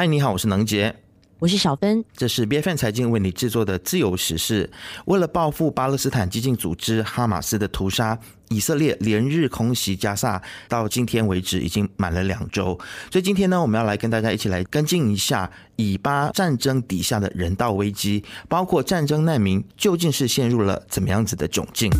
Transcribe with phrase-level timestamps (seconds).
[0.00, 0.96] 嗨，你好，我是能杰。
[1.40, 4.70] 我是小芬，这是 B F N 财经为你制作的自由时事。
[5.04, 8.18] 为了报复巴勒斯坦激进组织哈马斯的屠杀，
[8.48, 12.68] 以色列连日空袭加萨，到今天为止已经满了两周。
[13.12, 21.90] 所以今天呢，我们要来跟大家一起来跟进一下以巴战争底下的人道危机，包括战争难民究竟是陷入了怎么样子的窘境。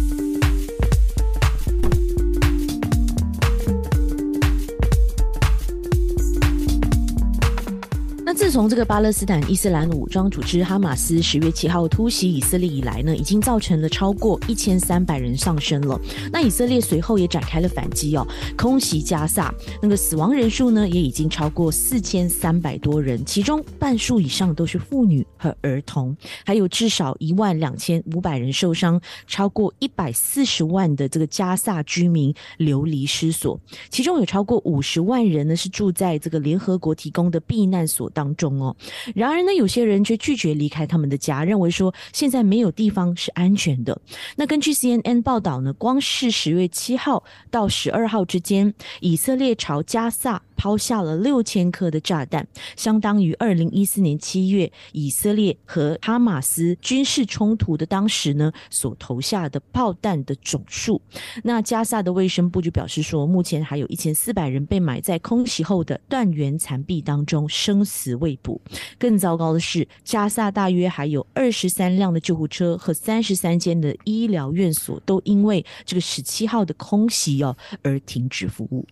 [8.51, 15.97] 从这个巴勒斯坦伊斯兰武装组织哈马斯十月七号突袭以色列以来呢，已经造成了超过一千三百人丧生了。
[16.33, 18.27] 那以色列随后也展开了反击哦，
[18.57, 38.35] 空袭加萨，那个死亡人数呢也已经超过四千三百多人，其中半数以上都是妇女和儿童，还有至少一万两千五百人受伤，超过一百四十万的这个加萨居民流离失所，其中有超过五十万人呢是住在这个联合国提供的避难所当。
[38.40, 38.75] 中中哦，
[39.15, 44.01] 然而呢，有些人却拒绝离开他们的家，认为说现在没有地方是安全的。
[44.37, 50.41] 那根据 CNN 报道呢，光是十月七号到十二号之间，以色列朝加萨。
[50.61, 61.01] 抛下了六千颗的炸弹，相当于二零一四年七月以色列和哈马斯军事冲突的当时呢所投下的炮弹的总数。
[61.45, 68.61] 那加萨的卫生部就表示说，目前还有一千四百人被埋在空袭后的断垣残壁当中，生死未卜。
[68.99, 78.87] 更糟糕的是，加萨大约还有二十三辆的救护车和三十三间的医疗院所都因为这个十七号的空袭哦而停止服务。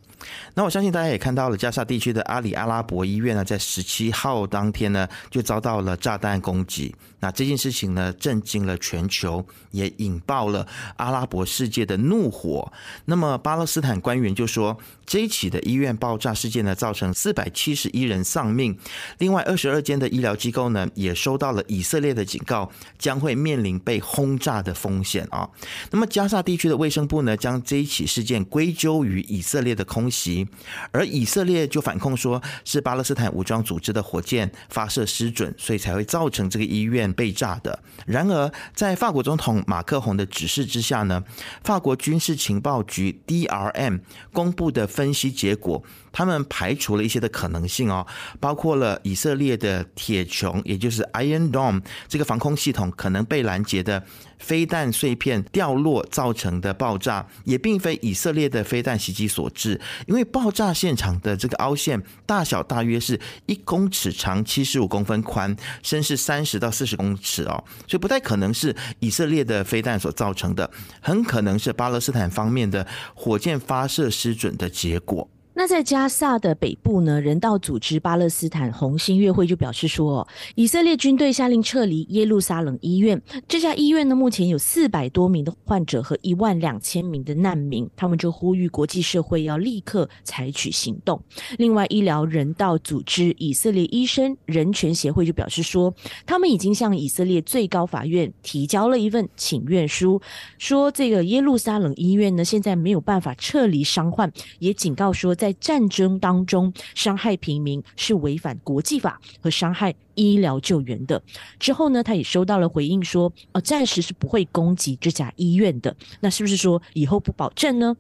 [0.55, 6.95] 那我相信大家也看到了，加沙地区的阿里阿拉伯医院呢，在十七号当天呢，就遭到了炸弹攻击。
[7.21, 10.65] 那这件事情呢，震惊了全球，也引爆了
[10.97, 12.73] 阿拉伯世界的怒火。
[13.07, 18.79] 那么巴勒斯坦官员就说，这一起的医院爆炸事件呢，造成四百七十一人丧命。
[19.19, 25.49] 另外，二十二间的医疗机构呢，也收到了以色列的警告，将会面临被轰炸的风险啊。
[25.91, 30.47] 那么加沙地区的卫生部呢，将这一起事件归咎于以色列的空袭，
[30.93, 37.09] 而以色列列就反控说是巴勒斯坦武装组织的火箭发射失准，所以才会造成这个医院。
[37.19, 37.79] 被炸的。
[38.07, 41.25] 然而，在法国总统马克宏的指示之下呢，
[41.65, 44.01] 法国军事情报局 DRM
[44.33, 45.83] 公布的分析结果。
[46.19, 48.05] 他们排除了一些的可能性哦，
[48.41, 54.03] 包括了以色列的铁穹，也就是 Iron Dome 这个防空系统可能被拦截的
[54.41, 70.69] 飞弹碎片掉落造成的爆炸，也并非以色列的飞弹袭击所致，因为爆炸现场的这个凹陷大小大约是一公尺长、七十五公分宽，深是三十到四十公尺哦，所以不太可能是以色列的飞弹所造成的，
[71.01, 72.85] 很可能是巴勒斯坦方面的
[73.15, 75.31] 火箭发射失准的结果。
[75.59, 77.21] 那在加萨的北部呢？
[77.21, 80.25] 人道组织巴勒斯坦红新月会就表示说，
[80.55, 83.21] 以色列军队下令撤离耶路撒冷医院。
[83.49, 87.91] 这家医院呢，目前有四百多名的患者和一万两千名的难民。
[87.97, 91.21] 他们就呼吁国际社会要立刻采取行动。
[91.57, 95.93] 另外，医疗人道组织以色列医生人权协会就表示说，
[96.25, 100.23] 他们已经向以色列最高法院提交了一份请愿书，
[100.57, 105.48] 说这个耶路撒冷医院呢，现在没有办法撤离伤患，也警告说在。
[105.49, 111.23] 在战争当中伤害平民是违反国际法和伤害医疗救援的。
[111.59, 115.97] 之后呢，他也收到了回应说，呃，暂时是不会攻击这家医院的。
[116.21, 117.97] 那是不是说以后不保证呢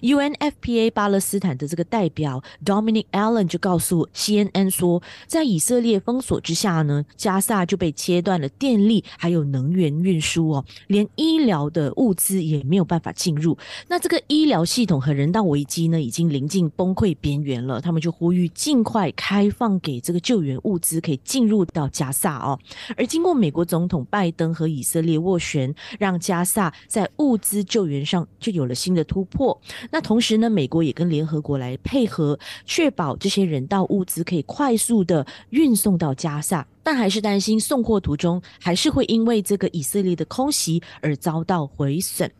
[0.00, 13.56] ？UNFPA 巴勒斯坦的这个代表 Dominic Allen 就告诉 CNN 说，在以色列封锁之下呢，加萨就被切断了电力还有能源运输哦，连医疗的物资也没有办法进入。
[13.88, 17.80] 那这个医疗系统和人道危机呢，已经临近崩溃边缘了。
[17.80, 22.58] 他们就呼吁尽快开放给这个救援物资可以进入到加萨哦。
[22.96, 29.57] 而经过美国总统拜登和以色列斡旋，让加萨在物资救援上就有了新的突破。
[29.90, 36.66] 那同时呢，美国也跟联合国来配合，确保这些人道物资可以快速的运送到加萨。
[36.88, 42.32] 但还是担心送货途中还是会因为这个以色列的空袭而遭到毁损。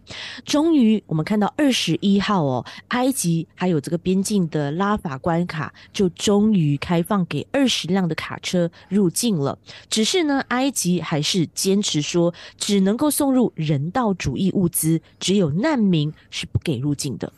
[0.43, 9.59] 终于，我们看到二十一号哦，埃及还有这个边境的拉法关卡就终于开放给二十辆的卡车入境了。
[9.91, 17.31] 只是呢，埃及还是坚持说只能够送入人道主义物资，只有难民是不给入境的。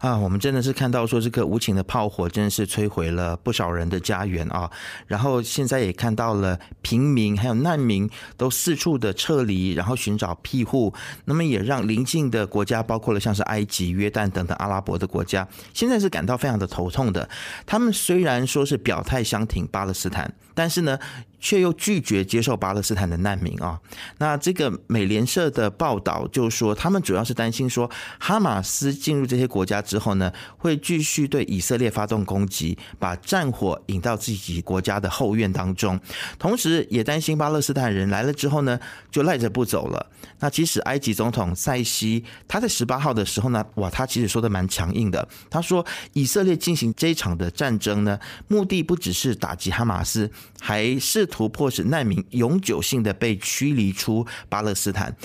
[0.00, 4.70] 啊，我们真的是看到说这个无情的炮火真的是摧毁了不少人的家园啊。
[5.06, 8.08] 然后现在也看到了平民还有难民
[8.38, 10.92] 都四处的撤离，然后寻找庇护。
[11.26, 17.28] 那么也让邻近的国家，包括了像是埃及、约旦等等阿拉伯的国家，现在是感到非常的头痛的。
[17.66, 20.98] 他们虽然说是表态相挺巴勒斯坦，但是呢。
[21.40, 23.80] 却又拒绝接受巴勒斯坦的难民啊！
[24.18, 35.98] 那这个美联社的报道就说，他们主要是担心说，哈马斯进入这些国家之后呢，会继续对以色列发动攻击，把战火引到自己国家的后院当中。
[36.38, 38.78] 同时，也担心巴勒斯坦人来了之后呢，
[39.10, 40.06] 就赖着不走了。
[40.40, 45.26] 那其实埃及总统塞西他在十八号的时候呢，哇，他其实说的蛮强硬的。
[45.48, 55.16] 他说，以色列进行这场的战争呢，目的不只是打击哈马斯，还是图迫使难民永久性的被驱离出巴勒斯坦。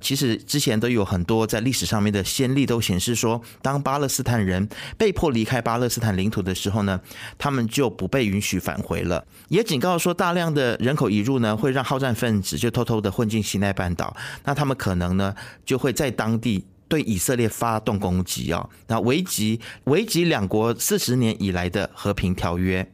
[0.00, 4.68] 其实之前都有很多在历史上面的先例都显示说，当巴勒斯坦人
[4.98, 7.00] 被迫离开巴勒斯坦领土的时候呢，
[7.38, 9.24] 他们就不被允许返回了。
[9.46, 15.32] 也警告说，大量的人口移入呢，会让好战分子就偷偷的混进西奈半岛，那他们可能呢
[15.64, 22.84] 就会在当地对以色列发动攻击啊，那危及危及两国四十年以来的和平条约。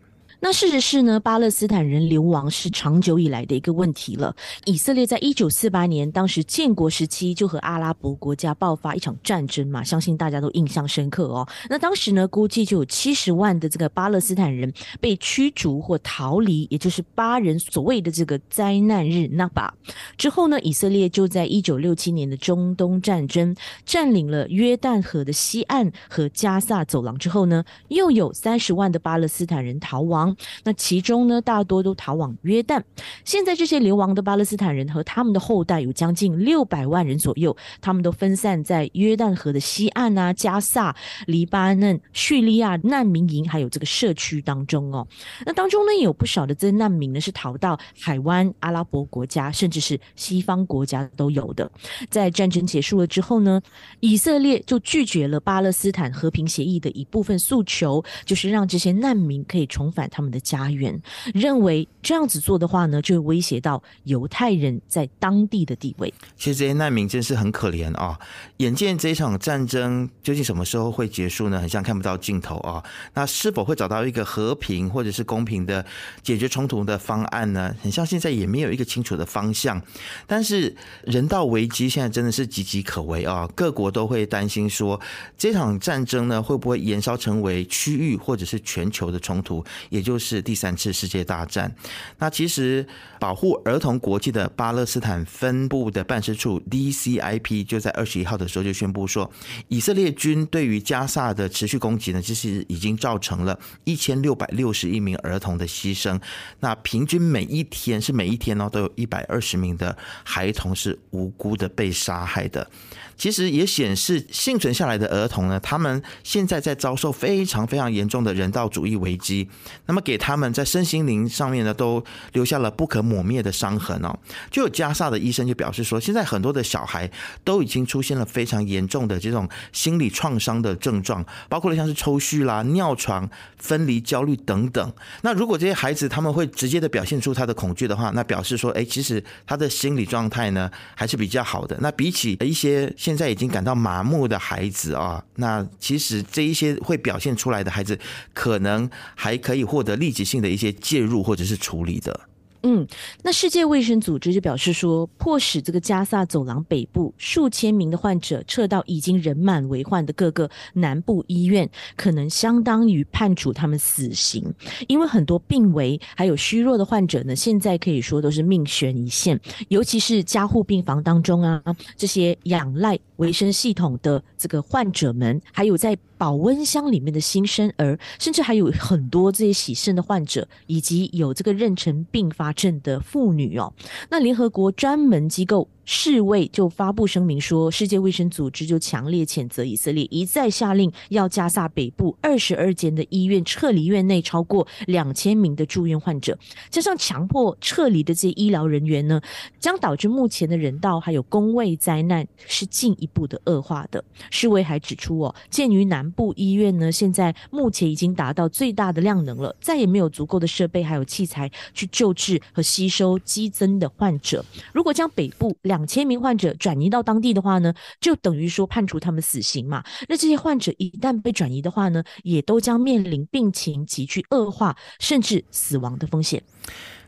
[0.40, 4.34] 那事实是呢，巴勒斯坦人流亡是长久以来的一个问题了。
[4.66, 11.46] 以色列在一九四八年当时建国时期就和阿拉伯国家爆发一场战争嘛，相信大家都印象深刻哦。
[11.68, 19.74] 那当时呢，估计就有七十万的这个巴勒斯坦人被驱逐或逃离，也就是巴人所谓的这个灾难日那巴。
[20.16, 23.54] 之后呢，以色列就在一九六七年的中东战争
[23.84, 30.27] 占领了约旦河的西岸和加萨走廊之后呢，又有三十万的巴勒斯坦人逃亡。
[30.64, 32.82] 那其中呢，大多都逃往约旦。
[33.24, 40.94] 现在这些流亡的巴勒斯坦人和他们的后代有将近六百万人左右，他们都分散在约旦河的西岸啊、加萨、
[41.26, 45.06] 黎巴嫩、叙利亚难民营还有这个社区当中哦。
[45.46, 51.70] 那当中呢，有不少的这难民呢是逃到海湾、阿拉伯国家，甚至是西方国家都有的。
[52.10, 53.60] 在战争结束了之后呢，
[54.00, 60.08] 以色列就拒绝了巴勒斯坦和平协议的一部分诉求，就是让这些难民可以重返。
[60.18, 61.00] 他们的家园
[61.32, 66.12] 认为这样子做的话呢，就会威胁到犹太人在当地的地位。
[66.36, 68.18] 其实这些难民真是很可怜啊！
[68.56, 71.60] 眼见这场战争究竟什么时候会结束呢？
[71.60, 72.82] 很像看不到尽头啊！
[73.14, 75.86] 那是否会找到一个和平或者是公平的
[76.20, 77.72] 解决冲突的方案呢？
[77.80, 79.80] 很像现在也没有一个清楚的方向。
[80.26, 80.74] 但是
[81.04, 83.48] 人道危机现在真的是岌岌可危啊！
[83.54, 85.00] 各国都会担心说，
[85.36, 89.64] 这场战争呢会不会延烧成为区域或者是全球的冲突？
[89.90, 91.70] 也就是第三次世界大战。
[92.16, 92.86] 那其实
[93.20, 99.30] 保护儿童国际的巴勒斯坦分部的办事处 DCIP 就在二十一号的时候就宣布说，
[99.68, 106.18] 以色列军对于加萨的持续攻击呢，其实已经造成了一千六百六十一名儿童的牺牲。
[106.60, 109.94] 那平均每一天是每一天呢，都有一百二十名的
[110.24, 112.70] 孩童是无辜的被杀害的。
[113.18, 119.48] 其实也显示幸存下来的儿童呢，他们现在在遭受非常非常严重的人道主义危机。
[119.86, 122.02] 那么给他们在身心灵上面呢，都
[122.32, 124.16] 留下了不可磨灭的伤痕哦。
[124.50, 127.10] 就有加萨的医生就表示说，现在很多的小孩
[127.44, 134.92] 都已经出现了非常严重的这种心理创伤的症状，包括了像是抽搐啦、尿床、分离焦虑等等。
[135.22, 141.76] 那如果这些孩子他们会直接的表现出他的恐惧的话，那表示说，哎，其实他的心理状态呢还是比较好的。
[141.80, 147.98] 那比起一些现在已经感到麻木的孩子啊，那其实这一些会表现出来的孩子，
[148.34, 152.20] 可能还可以获得的立即性的一些介入或者是处理的。
[152.64, 152.84] 嗯，
[153.22, 164.52] 那世界卫生组织就表示说，迫使这个加萨走廊北部数千名的患者撤到已经人满为患的各个南部医院，可能相当于判处他们死刑。
[164.88, 171.62] 因为很多病危还有虚弱的患者呢，现在可以说都是命悬一线，尤其是加护病房当中啊，
[171.96, 183.72] 这些仰赖维生系统的这个患者们，还有在保温箱里面的新生儿，甚至还有很多这些洗肾的患者，以及有这个妊娠并发症的妇女哦。
[184.10, 185.68] 那联合国专门机构。
[185.90, 199.18] 世卫就发布声明说，世界卫生组织就强烈谴责以色列，一再下令要加萨北部二十二间的医院撤离院内超过两千名的住院患者，加上强迫撤离的这些医疗人员呢，
[199.58, 204.04] 将导致目前的人道还有工位灾难是进一步的恶化的。
[204.30, 219.84] 世卫还指出哦，鉴于南部医院呢现在目前已经达到最大的量能了，再也没有足够的设备还有器材去救治和吸收激增的患者，如果将北部两两千名患者转移到当地的话呢，就等于说判处他们死刑嘛。
[220.08, 226.42] 那这些患者一旦被转移的话呢，也都将面临病情急剧恶化，甚至死亡的风险。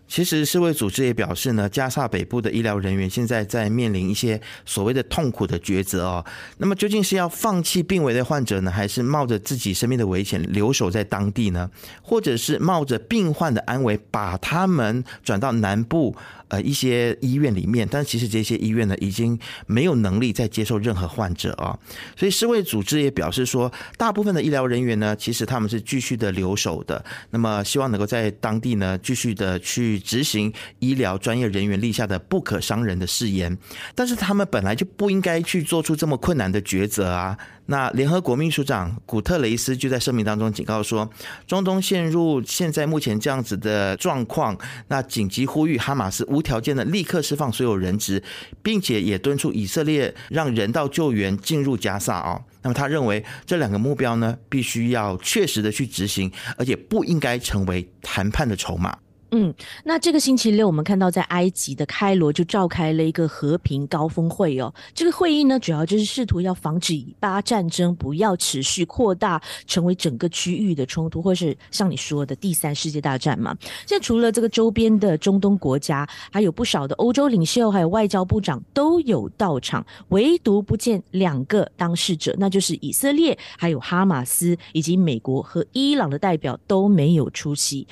[0.06, 6.24] 其实世卫组织也表示呢，加沙北部的医疗人员现在在面临一些所谓的痛苦的抉择哦。
[6.58, 11.70] 那么究竟是要放弃病危的患者呢，还是冒着自己生命的危险留守在当地呢？
[12.02, 16.16] 或者是冒着病患的安危把他们转到南部？
[16.50, 21.78] 呃，一些医院里面，但其实这些医院呢，已经没有能力再接受任何患者啊。
[22.16, 27.04] 所以世卫组织也表示说，大部分的医疗人员呢，其实他们是继续的留守的。
[27.30, 33.56] 那么希望能够在当地呢，继续的去执行医疗专业人员立下的不可伤人的誓言。
[33.94, 37.38] 但是他们本来就不应该去做出这么困难的抉择啊。
[37.70, 41.08] 那联合国秘书长古特雷斯就在声明当中警告说，
[41.46, 44.58] 中东陷入现在目前这样子的状况，
[44.88, 48.20] 那紧急呼吁哈马斯无条件的立刻释放所有人质，
[48.60, 52.40] 并且也敦促以色列让人道救援进入加萨啊。
[52.62, 58.98] 那么他认为这两个目标呢，必须要确实的去执行，而且不应该成为谈判的筹码。
[59.32, 64.74] 嗯，那这个星期六，我们看到在埃及的开罗就召开了一个和平高峰会哦。
[64.92, 73.56] 这个会议呢，主要就是试图要防止以巴战争不要持续扩大，成为整个区域的冲突，或是像你说的第三世界大战嘛。
[73.86, 87.86] 现在除了这个周边的中东国家，还有不少的欧洲领袖，还有外交部长都有到场，唯独不见两个当事者，那就是以色列、还有哈马斯以及美国和伊朗的代表都没有出席。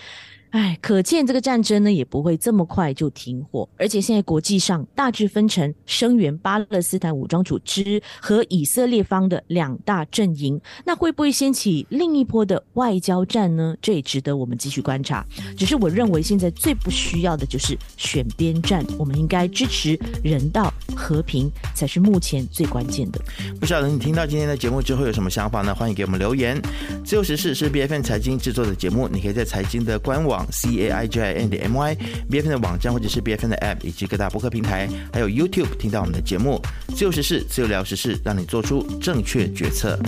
[0.51, 13.77] 哎，可见这个战争呢也不会这么快就停火，而且现在国际上大致分成声援巴勒斯坦武装组织和以色列方的两大阵营，那会不会掀起另一波的外交战呢？
[13.83, 15.23] 这也值得我们继续观察。
[15.55, 23.21] 只是我认为现在最不需要的就是选边站，我们应该支持人道和平才是目前最关键的。
[23.61, 25.75] 不晓得你听到今天的节目之后有什么想法呢？
[25.75, 26.59] 欢迎给我们留言。
[27.05, 30.38] 自由时事是 B F N 财经制作的节目，你可以在财经的官网。
[30.51, 31.95] C a i j i n 的 m y
[32.31, 36.61] b f n 的网站或者是 b f n 的 app 以及各大博客平台，还有 YouTube 听到我们的节目，
[36.95, 39.99] 自由时事，自由聊时事，让你做出正确决策。